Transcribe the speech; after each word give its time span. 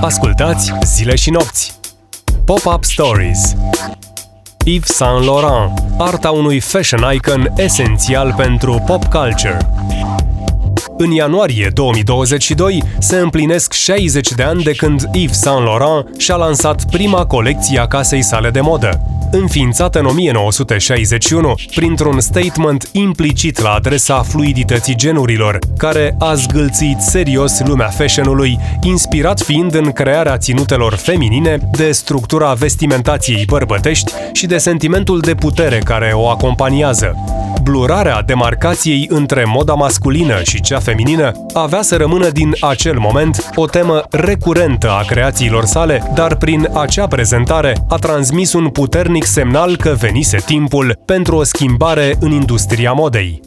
Ascultați 0.00 0.72
Zile 0.84 1.14
și 1.14 1.30
nopți. 1.30 1.78
Pop-up 2.44 2.84
Stories 2.84 3.56
Yves 4.64 4.88
Saint 4.96 5.24
Laurent, 5.24 5.82
arta 5.98 6.30
unui 6.30 6.60
fashion 6.60 7.12
icon 7.14 7.52
esențial 7.56 8.34
pentru 8.36 8.82
pop 8.86 9.04
culture. 9.04 9.58
În 10.96 11.10
ianuarie 11.10 11.70
2022 11.74 12.82
se 12.98 13.16
împlinesc 13.16 13.69
60 13.90 14.32
de 14.32 14.42
ani 14.42 14.62
de 14.62 14.72
când 14.72 15.08
Yves 15.12 15.40
Saint 15.40 15.64
Laurent 15.64 16.06
și-a 16.16 16.36
lansat 16.36 16.84
prima 16.90 17.26
colecție 17.26 17.78
a 17.78 17.86
casei 17.86 18.22
sale 18.22 18.50
de 18.50 18.60
modă, 18.60 19.00
înființată 19.30 19.98
în 19.98 20.06
1961 20.06 21.54
printr-un 21.74 22.20
statement 22.20 22.88
implicit 22.92 23.60
la 23.60 23.70
adresa 23.70 24.22
fluidității 24.22 24.96
genurilor, 24.96 25.58
care 25.76 26.16
a 26.18 26.34
zgâlțit 26.34 27.00
serios 27.00 27.60
lumea 27.60 27.88
fashionului, 27.88 28.58
inspirat 28.82 29.40
fiind 29.40 29.74
în 29.74 29.92
crearea 29.92 30.38
ținutelor 30.38 30.94
feminine 30.94 31.58
de 31.72 31.90
structura 31.92 32.52
vestimentației 32.52 33.44
bărbătești 33.44 34.12
și 34.32 34.46
de 34.46 34.58
sentimentul 34.58 35.20
de 35.20 35.34
putere 35.34 35.78
care 35.78 36.10
o 36.14 36.28
acompaniază. 36.28 37.14
Blurarea 37.62 38.22
demarcației 38.22 39.06
între 39.08 39.44
moda 39.46 39.74
masculină 39.74 40.42
și 40.42 40.60
cea 40.60 40.78
feminină 40.78 41.32
avea 41.52 41.82
să 41.82 41.96
rămână 41.96 42.28
din 42.28 42.52
acel 42.60 42.98
moment 42.98 43.50
o 43.54 43.66
temă 43.66 43.79
recurentă 44.10 44.90
a 44.90 45.02
creațiilor 45.06 45.64
sale, 45.64 46.10
dar 46.14 46.36
prin 46.36 46.68
acea 46.74 47.06
prezentare 47.06 47.76
a 47.88 47.96
transmis 47.96 48.52
un 48.52 48.68
puternic 48.68 49.24
semnal 49.24 49.76
că 49.76 49.94
venise 49.98 50.38
timpul 50.46 51.00
pentru 51.04 51.36
o 51.36 51.42
schimbare 51.42 52.16
în 52.20 52.30
industria 52.30 52.92
modei. 52.92 53.40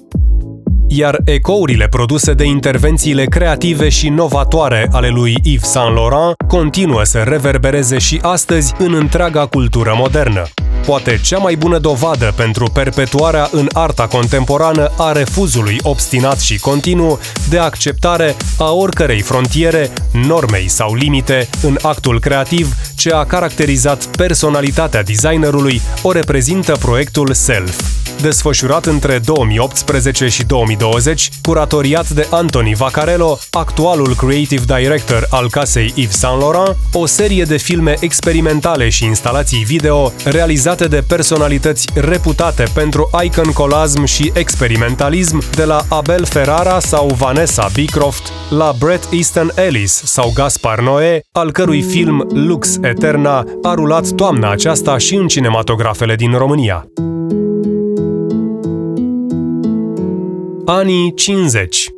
Iar 0.88 1.18
ecourile 1.26 1.88
produse 1.88 2.34
de 2.34 2.44
intervențiile 2.46 3.26
creative 3.26 3.90
și 3.90 4.10
novatoare 4.10 4.90
ale 4.92 5.08
lui 5.08 5.36
Yves 5.44 5.70
Saint 5.70 5.96
Laurent 5.96 6.36
continuă 6.48 7.04
să 7.04 7.20
reverbereze 7.20 7.98
și 7.98 8.20
astăzi 8.22 8.74
în 8.78 8.94
întreaga 8.94 9.46
cultură 9.46 9.94
modernă 9.98 10.44
poate 10.86 11.20
cea 11.24 11.38
mai 11.38 11.56
bună 11.56 11.78
dovadă 11.78 12.34
pentru 12.36 12.70
perpetuarea 12.70 13.50
în 13.52 13.68
arta 13.74 14.08
contemporană 14.08 14.92
a 14.98 15.12
refuzului 15.12 15.78
obstinat 15.82 16.40
și 16.40 16.60
continuu 16.60 17.20
de 17.50 17.58
acceptare 17.58 18.36
a 18.58 18.72
oricărei 18.72 19.22
frontiere, 19.22 19.92
normei 20.12 20.68
sau 20.68 20.96
limite 20.96 21.50
în 21.64 21.78
actul 21.82 22.20
creativ 22.20 22.76
ce 22.96 23.12
a 23.12 23.24
caracterizat 23.26 24.06
personalitatea 24.06 25.04
designerului 25.04 25.82
o 26.02 26.12
reprezintă 26.12 26.76
proiectul 26.80 27.34
Self 27.34 28.03
desfășurat 28.22 28.86
între 28.86 29.20
2018 29.26 30.28
și 30.28 30.44
2020, 30.44 31.30
curatoriat 31.42 32.10
de 32.10 32.28
Anthony 32.30 32.74
Vaccarello, 32.74 33.40
actualul 33.52 34.16
creative 34.16 34.80
director 34.80 35.28
al 35.30 35.50
casei 35.50 35.94
Yves 35.96 36.18
Saint 36.18 36.40
Laurent, 36.40 36.78
o 36.94 37.06
serie 37.06 37.44
de 37.44 37.58
filme 37.58 37.96
experimentale 38.00 38.90
și 38.90 39.06
instalații 39.06 39.64
video 39.64 40.12
realizate 40.26 40.88
de 40.88 41.04
personalități 41.08 41.88
reputate 41.94 42.64
pentru 42.74 43.10
iconcolasm 43.24 44.04
și 44.04 44.32
experimentalism, 44.34 45.42
de 45.56 45.64
la 45.64 45.86
Abel 45.90 46.26
Ferrara 46.26 46.80
sau 46.80 47.08
Vanessa 47.08 47.70
Beecroft, 47.74 48.32
la 48.50 48.74
Brett 48.80 49.08
Easton 49.12 49.52
Ellis 49.56 50.02
sau 50.06 50.32
Gaspar 50.36 50.80
Noé, 50.80 51.22
al 51.32 51.52
cărui 51.52 51.82
film 51.82 52.28
Lux 52.34 52.78
Eterna 52.82 53.46
a 53.62 53.74
rulat 53.74 54.08
toamna 54.08 54.52
aceasta 54.52 54.98
și 54.98 55.16
în 55.16 55.28
cinematografele 55.28 56.16
din 56.16 56.32
România. 56.38 56.88
Anii 60.66 61.14
50 61.14 61.94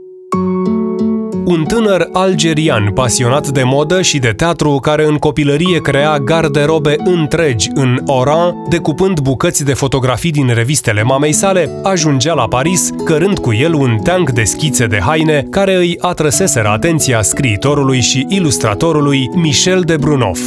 un 1.46 1.64
tânăr 1.64 2.10
algerian 2.12 2.92
pasionat 2.94 3.48
de 3.48 3.64
modă 3.64 4.02
și 4.02 4.20
de 4.20 4.28
teatru 4.28 4.80
care 4.82 5.06
în 5.06 5.18
copilărie 5.18 5.80
crea 5.80 6.20
garderobe 6.20 6.96
întregi 6.98 7.70
în 7.74 8.02
Oran, 8.06 8.56
decupând 8.70 9.20
bucăți 9.20 9.66
de 9.66 9.74
fotografii 9.74 10.32
din 10.32 10.54
revistele 10.54 11.04
mamei 11.04 11.32
sale, 11.32 11.80
ajungea 11.84 12.34
la 12.34 12.48
Paris, 12.48 12.90
cărând 13.04 13.40
cu 13.40 13.54
el 13.54 13.74
un 13.74 14.00
teanc 14.04 14.30
de 14.30 14.44
schițe 14.44 14.86
de 14.86 15.00
haine 15.00 15.48
care 15.50 15.76
îi 15.76 15.96
atrăseseră 16.00 16.68
atenția 16.68 17.22
scriitorului 17.22 18.02
și 18.02 18.26
ilustratorului 18.30 19.30
Michel 19.36 19.82
de 19.82 19.98
Brunov. 19.98 20.40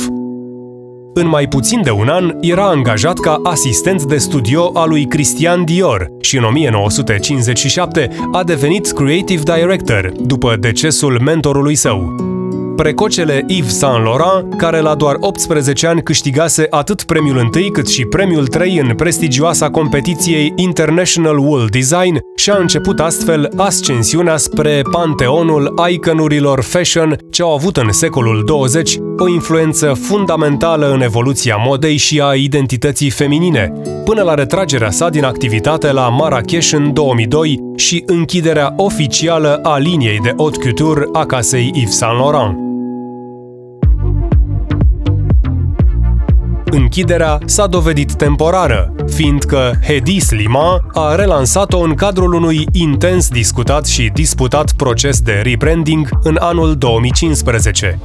În 1.14 1.28
mai 1.28 1.48
puțin 1.48 1.82
de 1.82 1.90
un 1.90 2.08
an, 2.08 2.36
era 2.40 2.68
angajat 2.68 3.18
ca 3.18 3.40
asistent 3.42 4.02
de 4.02 4.16
studio 4.16 4.70
al 4.74 4.88
lui 4.88 5.06
Christian 5.06 5.64
Dior 5.64 6.16
și 6.28 6.36
în 6.36 6.44
1957 6.44 8.10
a 8.32 8.44
devenit 8.44 8.90
creative 8.90 9.42
director 9.42 10.12
după 10.20 10.56
decesul 10.56 11.20
mentorului 11.24 11.74
său 11.74 12.14
precocele 12.78 13.44
Yves 13.46 13.78
Saint 13.78 14.04
Laurent, 14.04 14.54
care 14.56 14.80
la 14.80 14.94
doar 14.94 15.16
18 15.20 15.86
ani 15.86 16.02
câștigase 16.02 16.66
atât 16.70 17.02
premiul 17.02 17.36
1 17.36 17.68
cât 17.72 17.88
și 17.88 18.04
premiul 18.04 18.46
3 18.46 18.78
în 18.78 18.94
prestigioasa 18.94 19.70
competiției 19.70 20.52
International 20.56 21.38
Wool 21.38 21.66
Design 21.70 22.18
și 22.36 22.50
a 22.50 22.56
început 22.56 23.00
astfel 23.00 23.52
ascensiunea 23.56 24.36
spre 24.36 24.82
panteonul 24.90 25.74
iconurilor 25.90 26.62
fashion 26.62 27.18
ce 27.30 27.42
au 27.42 27.54
avut 27.54 27.76
în 27.76 27.92
secolul 27.92 28.42
20 28.44 28.98
o 29.18 29.28
influență 29.28 29.92
fundamentală 29.92 30.92
în 30.92 31.00
evoluția 31.00 31.56
modei 31.56 31.96
și 31.96 32.20
a 32.20 32.34
identității 32.34 33.10
feminine, 33.10 33.72
până 34.04 34.22
la 34.22 34.34
retragerea 34.34 34.90
sa 34.90 35.08
din 35.08 35.24
activitate 35.24 35.92
la 35.92 36.08
Marrakesh 36.08 36.72
în 36.72 36.92
2002 36.92 37.58
și 37.76 38.02
închiderea 38.06 38.74
oficială 38.76 39.60
a 39.62 39.78
liniei 39.78 40.18
de 40.22 40.32
haute 40.36 40.58
couture 40.58 41.08
a 41.12 41.26
casei 41.26 41.70
Yves 41.74 41.96
Saint 41.96 42.18
Laurent. 42.18 42.67
Închiderea 46.70 47.38
s-a 47.44 47.66
dovedit 47.66 48.12
temporară, 48.12 48.94
fiindcă 49.06 49.78
Hedi 49.86 50.20
Slima 50.20 50.84
a 50.92 51.14
relansat-o 51.14 51.78
în 51.78 51.94
cadrul 51.94 52.32
unui 52.32 52.66
intens 52.72 53.28
discutat 53.28 53.86
și 53.86 54.10
disputat 54.14 54.72
proces 54.72 55.20
de 55.20 55.40
rebranding 55.44 56.08
în 56.22 56.36
anul 56.40 56.76
2015. 56.76 57.98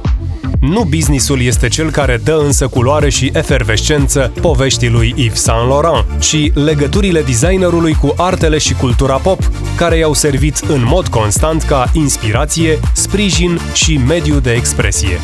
Nu 0.60 0.84
businessul 0.84 1.40
este 1.40 1.68
cel 1.68 1.90
care 1.90 2.20
dă 2.24 2.42
însă 2.44 2.68
culoare 2.68 3.10
și 3.10 3.30
efervescență 3.34 4.32
poveștii 4.40 4.90
lui 4.90 5.14
Yves 5.16 5.42
Saint 5.42 5.68
Laurent, 5.68 6.04
ci 6.20 6.52
legăturile 6.54 7.22
designerului 7.22 7.94
cu 7.94 8.14
artele 8.16 8.58
și 8.58 8.74
cultura 8.74 9.16
pop, 9.16 9.50
care 9.76 9.96
i-au 9.96 10.14
servit 10.14 10.56
în 10.68 10.84
mod 10.86 11.06
constant 11.06 11.62
ca 11.62 11.90
inspirație, 11.92 12.78
sprijin 12.92 13.58
și 13.72 14.00
mediu 14.06 14.38
de 14.38 14.52
expresie. 14.52 15.20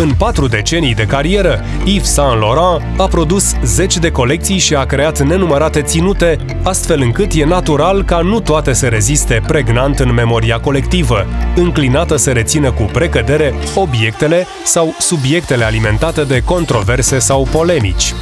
În 0.00 0.14
patru 0.18 0.46
decenii 0.46 0.94
de 0.94 1.04
carieră, 1.04 1.64
Yves 1.84 2.12
Saint 2.12 2.40
Laurent 2.40 3.00
a 3.00 3.06
produs 3.06 3.54
zeci 3.64 3.96
de 3.96 4.10
colecții 4.10 4.58
și 4.58 4.74
a 4.74 4.84
creat 4.84 5.22
nenumărate 5.22 5.82
ținute, 5.82 6.38
astfel 6.62 7.00
încât 7.00 7.32
e 7.32 7.44
natural 7.44 8.04
ca 8.04 8.20
nu 8.20 8.40
toate 8.40 8.72
să 8.72 8.86
reziste 8.86 9.42
pregnant 9.46 9.98
în 9.98 10.12
memoria 10.12 10.60
colectivă, 10.60 11.26
înclinată 11.56 12.16
să 12.16 12.30
rețină 12.30 12.72
cu 12.72 12.82
precădere 12.82 13.54
obiectele 13.74 14.46
sau 14.64 14.94
subiectele 14.98 15.64
alimentate 15.64 16.22
de 16.22 16.42
controverse 16.44 17.18
sau 17.18 17.48
polemici. 17.50 18.14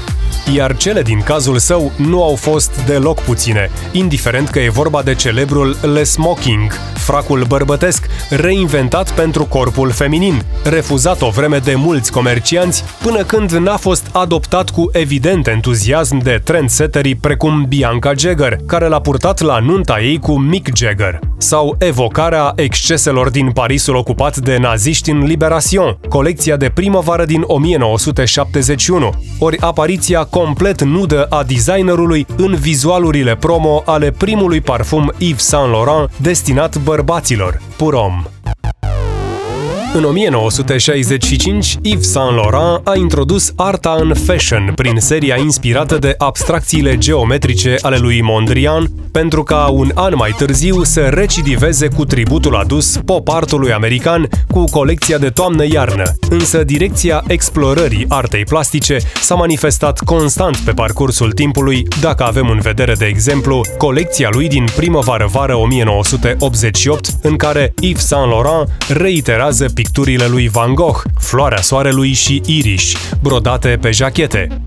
Iar 0.54 0.76
cele 0.76 1.02
din 1.02 1.20
cazul 1.20 1.58
său 1.58 1.92
nu 1.96 2.22
au 2.22 2.34
fost 2.34 2.80
deloc 2.86 3.20
puține, 3.20 3.70
indiferent 3.92 4.48
că 4.48 4.58
e 4.58 4.70
vorba 4.70 5.02
de 5.02 5.14
celebrul 5.14 5.76
Le 5.94 6.02
Smoking, 6.02 6.72
fracul 7.06 7.44
bărbătesc, 7.48 8.06
reinventat 8.30 9.10
pentru 9.10 9.44
corpul 9.44 9.90
feminin, 9.90 10.42
refuzat 10.64 11.22
o 11.22 11.28
vreme 11.28 11.58
de 11.58 11.74
mulți 11.74 12.12
comercianți, 12.12 12.84
până 13.02 13.22
când 13.22 13.50
n-a 13.50 13.76
fost 13.76 14.06
adoptat 14.12 14.70
cu 14.70 14.88
evident 14.92 15.46
entuziasm 15.46 16.18
de 16.18 16.40
trendsetterii 16.44 17.14
precum 17.14 17.64
Bianca 17.68 18.12
Jagger, 18.16 18.56
care 18.66 18.88
l-a 18.88 19.00
purtat 19.00 19.40
la 19.40 19.58
nunta 19.58 20.00
ei 20.00 20.18
cu 20.18 20.38
Mick 20.38 20.76
Jagger, 20.76 21.18
sau 21.38 21.76
evocarea 21.78 22.52
exceselor 22.56 23.30
din 23.30 23.50
Parisul 23.50 23.96
ocupat 23.96 24.36
de 24.36 24.56
naziști 24.56 25.10
în 25.10 25.24
Liberation, 25.24 25.98
colecția 26.08 26.56
de 26.56 26.70
primăvară 26.74 27.24
din 27.24 27.42
1971, 27.46 29.12
ori 29.38 29.60
apariția 29.60 30.24
complet 30.24 30.82
nudă 30.82 31.24
a 31.24 31.42
designerului 31.42 32.26
în 32.36 32.54
vizualurile 32.54 33.36
promo 33.36 33.82
ale 33.84 34.10
primului 34.10 34.60
parfum 34.60 35.12
Yves 35.18 35.44
Saint 35.44 35.70
Laurent 35.70 36.10
destinat 36.16 36.76
bărbaților, 36.96 37.62
Purom. 37.76 38.35
În 39.96 40.04
1965, 40.04 41.76
Yves 41.82 42.10
Saint 42.10 42.34
Laurent 42.34 42.88
a 42.88 42.96
introdus 42.96 43.52
arta 43.56 43.96
în 44.00 44.14
fashion 44.14 44.72
prin 44.74 44.96
seria 44.98 45.36
inspirată 45.36 45.98
de 45.98 46.14
abstracțiile 46.18 46.98
geometrice 46.98 47.76
ale 47.80 47.96
lui 47.96 48.20
Mondrian, 48.22 48.86
pentru 49.12 49.42
ca 49.42 49.66
un 49.66 49.90
an 49.94 50.12
mai 50.16 50.34
târziu 50.36 50.82
să 50.82 51.00
recidiveze 51.00 51.88
cu 51.88 52.04
tributul 52.04 52.56
adus 52.56 53.00
pop 53.04 53.28
artului 53.28 53.72
american 53.72 54.28
cu 54.50 54.64
colecția 54.64 55.18
de 55.18 55.28
toamnă-iarnă. 55.28 56.12
Însă 56.30 56.64
direcția 56.64 57.24
explorării 57.26 58.04
artei 58.08 58.44
plastice 58.44 58.98
s-a 59.20 59.34
manifestat 59.34 59.98
constant 59.98 60.56
pe 60.56 60.72
parcursul 60.72 61.32
timpului, 61.32 61.82
dacă 62.00 62.24
avem 62.24 62.48
în 62.48 62.58
vedere, 62.58 62.94
de 62.94 63.04
exemplu, 63.04 63.60
colecția 63.78 64.28
lui 64.32 64.48
din 64.48 64.64
primăvară-vară 64.76 65.54
1988, 65.54 67.08
în 67.22 67.36
care 67.36 67.74
Yves 67.80 68.06
Saint 68.06 68.30
Laurent 68.30 68.68
reiterează 68.88 69.64
picturile 69.64 69.84
lui 70.28 70.48
Van 70.48 70.74
Gogh, 70.74 71.02
Floarea 71.18 71.60
Soarelui 71.60 72.12
și 72.12 72.42
Irish, 72.46 72.96
brodate 73.22 73.78
pe 73.80 73.90
jachete. 73.90 74.62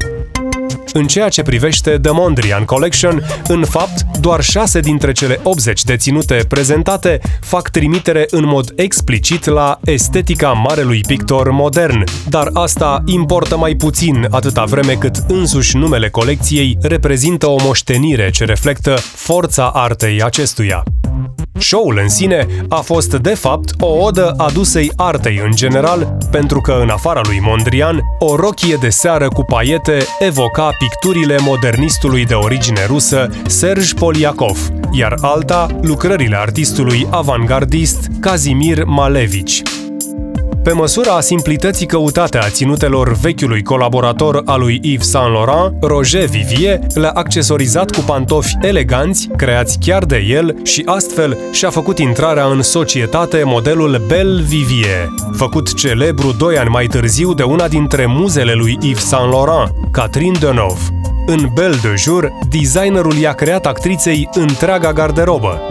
În 0.94 1.07
ceea 1.07 1.30
ce 1.30 1.42
privește 1.42 2.00
The 2.01 2.12
Mondrian 2.12 2.66
Collection, 2.66 3.24
în 3.48 3.63
fapt, 3.63 4.18
doar 4.19 4.42
6 4.42 4.80
dintre 4.80 5.12
cele 5.12 5.39
80 5.44 5.83
deținute 5.83 6.45
prezentate 6.48 7.19
fac 7.42 7.69
trimitere 7.69 8.25
în 8.30 8.45
mod 8.45 8.74
explicit 8.75 9.45
la 9.45 9.80
estetica 9.83 10.51
marelui 10.51 11.01
pictor 11.07 11.51
modern, 11.51 12.04
dar 12.30 12.50
asta 12.54 13.04
importă 13.06 13.57
mai 13.57 13.75
puțin 13.75 14.27
atâta 14.30 14.63
vreme 14.63 14.94
cât 14.94 15.15
însuși 15.27 15.77
numele 15.77 16.10
colecției 16.10 16.77
reprezintă 16.81 17.48
o 17.48 17.56
moștenire 17.63 18.30
ce 18.30 18.45
reflectă 18.45 18.95
forța 19.15 19.69
artei 19.74 20.24
acestuia. 20.24 20.83
Show-ul 21.60 22.00
în 22.02 22.10
sine 22.10 22.48
a 22.70 22.80
fost, 22.80 23.14
de 23.14 23.34
fapt, 23.34 23.70
o 23.80 23.88
odă 23.88 24.34
adusei 24.38 24.92
artei 24.96 25.42
în 25.46 25.52
general, 25.56 26.18
pentru 26.32 26.62
că, 26.62 26.80
în 26.82 26.90
afara 26.90 27.22
lui 27.24 27.40
Mondrian, 27.42 28.00
o 28.20 28.36
rochie 28.36 28.76
de 28.76 28.90
seară 28.90 29.28
cu 29.28 29.44
paiete 29.44 30.06
evoca 30.20 30.70
picturile 30.80 31.38
modernistului 31.42 32.26
de 32.26 32.34
origine 32.34 32.86
rusă 32.86 33.30
Serge 33.46 33.94
Poliakov, 33.94 34.68
iar 34.92 35.14
alta 35.22 35.68
lucrările 35.82 36.38
artistului 36.38 37.08
avantgardist 37.10 38.08
Kazimir 38.20 38.84
Malevich. 38.84 39.79
Pe 40.64 40.72
măsura 40.72 41.22
simplității 41.22 41.86
căutate 41.86 42.38
a 42.38 42.50
ținutelor 42.50 43.14
vechiului 43.14 43.64
colaborator 43.64 44.42
al 44.46 44.60
lui 44.60 44.80
Yves 44.82 45.10
Saint 45.10 45.34
Laurent, 45.34 45.84
Roger 45.84 46.26
Vivier 46.26 46.80
le-a 46.94 47.12
accesorizat 47.14 47.92
cu 47.92 48.00
pantofi 48.00 48.58
eleganți, 48.62 49.30
creați 49.36 49.78
chiar 49.80 50.06
de 50.06 50.18
el 50.18 50.56
și 50.64 50.84
astfel 50.86 51.38
și-a 51.52 51.70
făcut 51.70 52.00
intrarea 52.00 52.46
în 52.46 52.62
societate 52.62 53.44
modelul 53.46 54.04
Belle 54.08 54.42
Vivier, 54.42 55.08
făcut 55.36 55.74
celebru 55.74 56.36
doi 56.38 56.58
ani 56.58 56.70
mai 56.70 56.88
târziu 56.88 57.34
de 57.34 57.44
una 57.44 57.68
dintre 57.68 58.06
muzele 58.06 58.54
lui 58.54 58.78
Yves 58.82 59.08
Saint 59.08 59.32
Laurent, 59.32 59.72
Catherine 59.92 60.38
Deneuve. 60.40 60.82
În 61.26 61.50
Belle 61.54 61.78
de 61.82 61.94
Jour, 61.98 62.32
designerul 62.50 63.14
i-a 63.14 63.34
creat 63.34 63.66
actriței 63.66 64.30
întreaga 64.34 64.94
garderobă, 64.94 65.62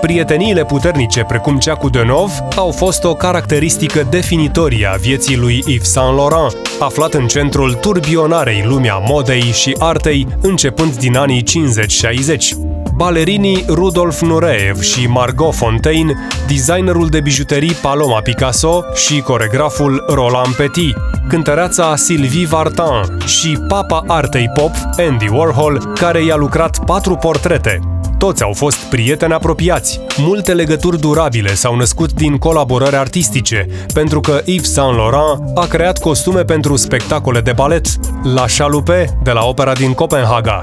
Prieteniile 0.00 0.64
puternice, 0.64 1.22
precum 1.22 1.58
cea 1.58 1.74
cu 1.74 1.88
Denov, 1.88 2.30
au 2.56 2.70
fost 2.70 3.04
o 3.04 3.14
caracteristică 3.14 4.06
definitorie 4.10 4.86
a 4.92 4.96
vieții 4.96 5.36
lui 5.36 5.64
Yves 5.66 5.90
Saint 5.90 6.16
Laurent, 6.16 6.56
aflat 6.78 7.14
în 7.14 7.26
centrul 7.26 7.74
turbionarei 7.74 8.64
lumea 8.66 8.96
modei 8.96 9.40
și 9.40 9.76
artei 9.78 10.26
începând 10.40 10.96
din 10.96 11.16
anii 11.16 11.42
50-60 11.42 12.68
balerinii 12.98 13.64
Rudolf 13.68 14.20
Nureev 14.20 14.80
și 14.80 15.06
Margot 15.06 15.54
Fontaine, 15.54 16.12
designerul 16.46 17.08
de 17.08 17.20
bijuterii 17.20 17.72
Paloma 17.72 18.20
Picasso 18.20 18.84
și 18.94 19.20
coregraful 19.20 20.04
Roland 20.08 20.54
Petit, 20.54 20.96
cântăreața 21.28 21.96
Sylvie 21.96 22.46
Vartan 22.46 23.18
și 23.26 23.58
papa 23.68 24.04
artei 24.06 24.50
pop 24.54 24.70
Andy 24.96 25.28
Warhol, 25.32 25.92
care 25.94 26.24
i-a 26.24 26.36
lucrat 26.36 26.84
patru 26.84 27.14
portrete, 27.14 27.97
toți 28.18 28.42
au 28.42 28.52
fost 28.52 28.78
prieteni 28.78 29.32
apropiați. 29.32 30.00
Multe 30.16 30.54
legături 30.54 31.00
durabile 31.00 31.54
s-au 31.54 31.76
născut 31.76 32.12
din 32.12 32.36
colaborări 32.36 32.96
artistice, 32.96 33.66
pentru 33.94 34.20
că 34.20 34.40
Yves 34.44 34.72
Saint 34.72 34.96
Laurent 34.96 35.58
a 35.58 35.66
creat 35.66 35.98
costume 35.98 36.42
pentru 36.42 36.76
spectacole 36.76 37.40
de 37.40 37.52
balet, 37.52 37.86
La 38.34 38.44
Chalupe 38.56 39.18
de 39.22 39.30
la 39.30 39.44
opera 39.44 39.72
din 39.72 39.92
Copenhaga, 39.92 40.62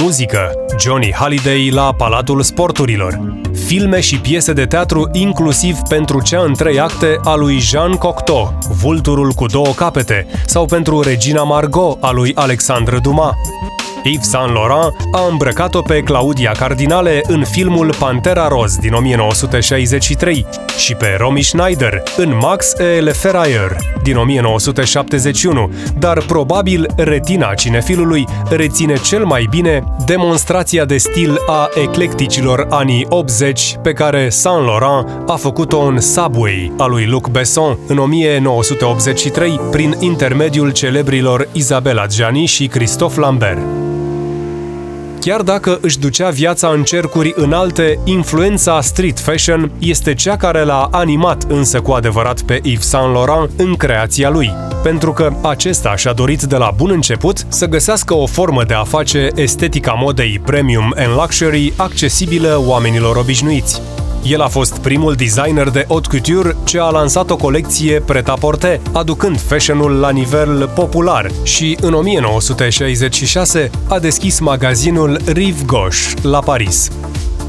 muzică, 0.00 0.50
Johnny 0.80 1.12
Halliday 1.12 1.70
la 1.72 1.94
Palatul 1.96 2.42
Sporturilor, 2.42 3.38
filme 3.66 4.00
și 4.00 4.18
piese 4.20 4.52
de 4.52 4.64
teatru 4.64 5.08
inclusiv 5.12 5.76
pentru 5.88 6.22
cea 6.22 6.42
în 6.42 6.54
trei 6.54 6.80
acte 6.80 7.20
a 7.24 7.34
lui 7.34 7.58
Jean 7.58 7.92
Cocteau, 7.92 8.58
Vulturul 8.82 9.32
cu 9.32 9.46
două 9.46 9.72
capete, 9.76 10.26
sau 10.46 10.66
pentru 10.66 11.00
Regina 11.00 11.42
Margot 11.42 11.96
a 12.00 12.10
lui 12.10 12.32
Alexandre 12.34 12.98
Dumas. 13.02 13.34
Yves 14.04 14.28
Saint 14.28 14.52
Laurent 14.52 14.94
a 15.12 15.26
îmbrăcat-o 15.30 15.80
pe 15.80 16.00
Claudia 16.00 16.52
Cardinale 16.52 17.20
în 17.26 17.44
filmul 17.44 17.94
Pantera 17.98 18.48
Roz 18.48 18.76
din 18.76 18.92
1963 18.92 20.46
și 20.78 20.94
pe 20.94 21.16
Romy 21.18 21.42
Schneider 21.42 22.02
în 22.16 22.36
Max 22.40 22.72
et 22.78 23.02
Le 23.02 23.12
Ferrailleur 23.12 23.76
din 24.02 24.16
1971, 24.16 25.72
dar 25.98 26.18
probabil 26.18 26.90
retina 26.96 27.54
cinefilului 27.54 28.26
reține 28.50 28.96
cel 28.96 29.24
mai 29.24 29.46
bine 29.50 29.84
demonstrația 30.06 30.84
de 30.84 30.96
stil 30.96 31.38
a 31.46 31.68
eclecticilor 31.82 32.66
anii 32.70 33.06
80 33.08 33.76
pe 33.82 33.92
care 33.92 34.28
Saint 34.28 34.66
Laurent 34.66 35.28
a 35.28 35.34
făcut-o 35.34 35.80
în 35.80 36.00
Subway 36.00 36.72
a 36.78 36.86
lui 36.86 37.06
Luc 37.06 37.28
Besson 37.28 37.78
în 37.86 37.98
1983 37.98 39.60
prin 39.70 39.96
intermediul 39.98 40.72
celebrilor 40.72 41.48
Isabella 41.52 42.06
Gianni 42.06 42.46
și 42.46 42.66
Christophe 42.66 43.20
Lambert. 43.20 43.58
Chiar 45.24 45.42
dacă 45.42 45.78
își 45.80 45.98
ducea 45.98 46.30
viața 46.30 46.68
în 46.68 46.82
cercuri 46.82 47.32
înalte, 47.36 47.98
influența 48.04 48.80
street 48.80 49.18
fashion 49.18 49.72
este 49.78 50.14
cea 50.14 50.36
care 50.36 50.64
l-a 50.64 50.88
animat 50.90 51.42
însă 51.48 51.80
cu 51.80 51.92
adevărat 51.92 52.40
pe 52.40 52.60
Yves 52.62 52.88
Saint 52.88 53.12
Laurent 53.12 53.50
în 53.56 53.74
creația 53.74 54.30
lui, 54.30 54.50
pentru 54.82 55.12
că 55.12 55.32
acesta 55.42 55.96
și-a 55.96 56.12
dorit 56.12 56.42
de 56.42 56.56
la 56.56 56.70
bun 56.76 56.90
început 56.90 57.46
să 57.48 57.66
găsească 57.66 58.14
o 58.14 58.26
formă 58.26 58.64
de 58.64 58.74
a 58.74 58.84
face 58.84 59.28
estetica 59.34 59.92
modei 59.92 60.40
premium 60.44 60.94
and 60.96 61.14
luxury 61.14 61.72
accesibilă 61.76 62.62
oamenilor 62.66 63.16
obișnuiți. 63.16 63.80
El 64.24 64.40
a 64.40 64.48
fost 64.48 64.78
primul 64.78 65.14
designer 65.14 65.68
de 65.68 65.84
haute 65.88 66.08
couture 66.08 66.56
ce 66.64 66.80
a 66.80 66.90
lansat 66.90 67.30
o 67.30 67.36
colecție 67.36 68.00
pret-a-porter, 68.00 68.80
aducând 68.92 69.40
fashionul 69.40 69.92
la 69.92 70.10
nivel 70.10 70.70
popular. 70.74 71.30
Și 71.42 71.76
în 71.80 71.94
1966 71.94 73.70
a 73.88 73.98
deschis 73.98 74.38
magazinul 74.38 75.20
Rive 75.26 75.62
Gauche 75.66 75.96
la 76.22 76.38
Paris 76.38 76.90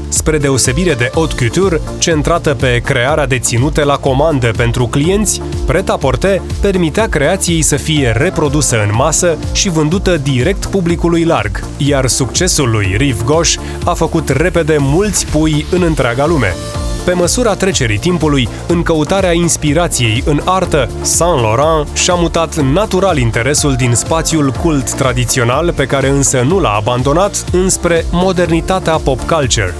spre 0.08 0.38
deosebire 0.38 0.94
de 0.94 1.10
haute 1.14 1.34
couture, 1.34 1.80
centrată 1.98 2.54
pe 2.54 2.80
crearea 2.84 3.26
de 3.26 3.38
ținute 3.38 3.84
la 3.84 3.96
comandă 3.96 4.50
pentru 4.56 4.86
clienți, 4.86 5.42
pret-a-porter 5.66 6.42
permitea 6.60 7.08
creației 7.08 7.62
să 7.62 7.76
fie 7.76 8.14
reprodusă 8.16 8.76
în 8.82 8.90
masă 8.94 9.38
și 9.52 9.68
vândută 9.68 10.16
direct 10.16 10.66
publicului 10.66 11.24
larg, 11.24 11.64
iar 11.76 12.06
succesul 12.06 12.70
lui 12.70 12.94
Rive 12.96 13.22
Gauche 13.24 13.60
a 13.84 13.94
făcut 13.94 14.28
repede 14.28 14.76
mulți 14.78 15.26
pui 15.26 15.66
în 15.70 15.82
întreaga 15.82 16.26
lume. 16.26 16.54
Pe 17.06 17.12
măsura 17.12 17.54
trecerii 17.54 17.98
timpului, 17.98 18.48
în 18.68 18.82
căutarea 18.82 19.32
inspirației 19.32 20.22
în 20.26 20.40
artă, 20.44 20.90
Saint 21.00 21.40
Laurent 21.40 21.96
și-a 21.96 22.14
mutat 22.14 22.60
natural 22.60 23.18
interesul 23.18 23.74
din 23.74 23.94
spațiul 23.94 24.50
cult 24.50 24.92
tradițional, 24.92 25.72
pe 25.72 25.86
care 25.86 26.08
însă 26.08 26.40
nu 26.40 26.58
l-a 26.58 26.70
abandonat, 26.70 27.44
înspre 27.52 28.04
modernitatea 28.10 28.96
pop 28.96 29.20
culture. 29.20 29.74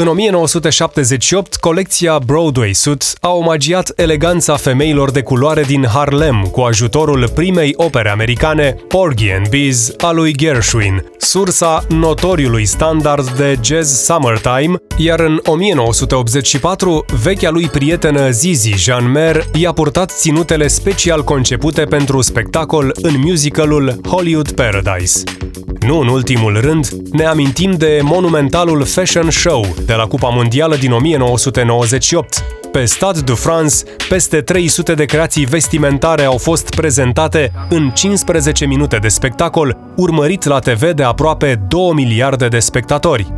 În 0.00 0.06
1978, 0.06 1.56
colecția 1.56 2.18
Broadway 2.26 2.72
Suit 2.72 3.04
a 3.20 3.28
omagiat 3.28 3.92
eleganța 3.96 4.56
femeilor 4.56 5.10
de 5.10 5.22
culoare 5.22 5.62
din 5.62 5.86
Harlem 5.86 6.48
cu 6.52 6.60
ajutorul 6.60 7.28
primei 7.34 7.72
opere 7.76 8.10
americane 8.10 8.76
Porgy 8.88 9.30
and 9.30 9.48
Bees 9.48 9.92
a 10.00 10.10
lui 10.10 10.34
Gershwin, 10.36 11.04
sursa 11.16 11.84
notoriului 11.88 12.64
standard 12.64 13.30
de 13.30 13.58
jazz 13.62 14.04
Summertime, 14.04 14.76
iar 14.96 15.20
în 15.20 15.40
1984, 15.44 17.04
vechea 17.22 17.50
lui 17.50 17.66
prietenă 17.66 18.30
Zizi 18.30 18.74
Jean 18.76 19.10
Mer 19.10 19.44
i-a 19.54 19.72
purtat 19.72 20.10
ținutele 20.10 20.66
special 20.66 21.24
concepute 21.24 21.84
pentru 21.84 22.20
spectacol 22.20 22.96
în 23.02 23.14
musicalul 23.20 24.00
Hollywood 24.06 24.50
Paradise. 24.50 25.22
Nu 25.86 25.98
în 25.98 26.08
ultimul 26.08 26.60
rând, 26.60 26.88
ne 27.12 27.24
amintim 27.24 27.72
de 27.72 28.00
monumentalul 28.02 28.84
Fashion 28.84 29.30
Show 29.30 29.66
de 29.86 29.94
la 29.94 30.06
Cupa 30.06 30.28
Mondială 30.28 30.76
din 30.76 30.92
1998. 30.92 32.44
Pe 32.72 32.84
Stade 32.84 33.20
de 33.20 33.32
France, 33.32 33.84
peste 34.08 34.40
300 34.40 34.94
de 34.94 35.04
creații 35.04 35.44
vestimentare 35.44 36.24
au 36.24 36.36
fost 36.36 36.74
prezentate 36.74 37.52
în 37.68 37.90
15 37.90 38.66
minute 38.66 38.96
de 38.96 39.08
spectacol, 39.08 39.78
urmărit 39.96 40.44
la 40.44 40.58
TV 40.58 40.90
de 40.90 41.02
aproape 41.02 41.60
2 41.68 41.92
miliarde 41.92 42.48
de 42.48 42.58
spectatori 42.58 43.37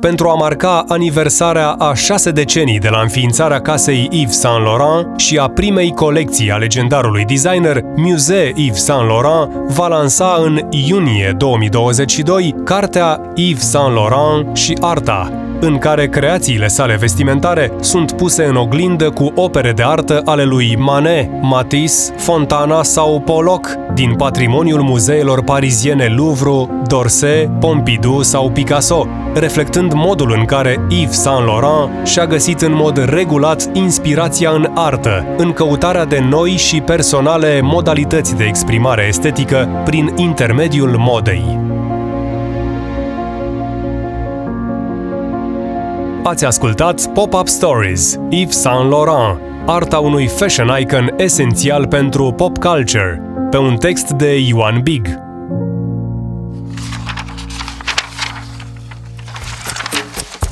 pentru 0.00 0.28
a 0.28 0.34
marca 0.34 0.84
aniversarea 0.88 1.68
a 1.68 1.94
șase 1.94 2.30
decenii 2.30 2.78
de 2.78 2.88
la 2.88 3.00
înființarea 3.00 3.60
casei 3.60 4.08
Yves 4.10 4.38
Saint 4.38 4.64
Laurent 4.64 5.18
și 5.18 5.36
a 5.36 5.48
primei 5.48 5.90
colecții 5.90 6.50
a 6.50 6.56
legendarului 6.56 7.24
designer, 7.24 7.80
Musée 7.96 8.52
Yves 8.54 8.84
Saint 8.84 9.08
Laurent 9.08 9.70
va 9.70 9.86
lansa 9.86 10.40
în 10.44 10.60
iunie 10.70 11.34
2022 11.36 12.54
cartea 12.64 13.20
Yves 13.34 13.70
Saint 13.70 13.94
Laurent 13.94 14.56
și 14.56 14.76
arta, 14.80 15.32
în 15.60 15.78
care 15.78 16.08
creațiile 16.08 16.66
sale 16.66 16.96
vestimentare 16.96 17.72
sunt 17.80 18.12
puse 18.12 18.44
în 18.44 18.56
oglindă 18.56 19.10
cu 19.10 19.32
opere 19.34 19.72
de 19.72 19.82
artă 19.82 20.22
ale 20.24 20.44
lui 20.44 20.76
Manet, 20.78 21.28
Matisse, 21.40 22.12
Fontana 22.16 22.82
sau 22.82 23.20
Pollock, 23.20 23.68
din 23.94 24.14
patrimoniul 24.14 24.80
muzeelor 24.80 25.42
pariziene 25.42 26.06
Louvre, 26.06 26.68
d'Orsay, 26.88 27.58
Pompidou 27.60 28.22
sau 28.22 28.50
Picasso, 28.50 29.06
reflectând 29.34 29.92
modul 29.92 30.34
în 30.38 30.44
care 30.44 30.86
Yves 30.88 31.20
Saint 31.20 31.46
Laurent 31.46 32.06
și-a 32.06 32.26
găsit 32.26 32.60
în 32.60 32.74
mod 32.74 33.04
regulat 33.04 33.68
inspirația 33.72 34.50
în 34.50 34.70
artă, 34.74 35.24
în 35.36 35.52
căutarea 35.52 36.04
de 36.04 36.24
noi 36.28 36.50
și 36.50 36.80
personale 36.80 37.60
modalități 37.62 38.36
de 38.36 38.44
exprimare 38.44 39.04
estetică 39.08 39.82
prin 39.84 40.12
intermediul 40.16 40.96
modei. 40.98 41.58
Ați 46.22 46.44
ascultat 46.44 47.12
Pop-Up 47.12 47.48
Stories, 47.48 48.18
Yves 48.28 48.60
Saint 48.60 48.90
Laurent, 48.90 49.38
arta 49.66 49.98
unui 49.98 50.26
fashion 50.26 50.76
icon 50.80 51.14
esențial 51.16 51.86
pentru 51.86 52.32
pop 52.32 52.58
culture, 52.58 53.22
pe 53.50 53.56
un 53.56 53.76
text 53.76 54.10
de 54.10 54.38
Ioan 54.38 54.80
Big. 54.82 55.08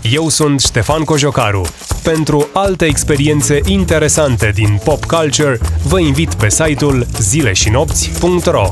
Eu 0.03 0.29
sunt 0.29 0.61
Ștefan 0.61 1.05
Cojocaru. 1.05 1.67
Pentru 2.03 2.49
alte 2.53 2.85
experiențe 2.85 3.61
interesante 3.67 4.51
din 4.55 4.81
pop 4.85 5.05
culture, 5.05 5.59
vă 5.83 6.01
invit 6.01 6.35
pe 6.35 6.49
site-ul 6.49 7.07
zileșinopți.ro. 7.21 8.67